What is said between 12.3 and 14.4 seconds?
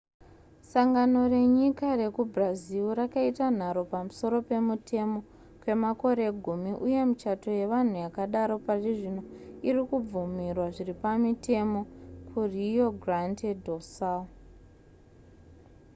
rio grande do sul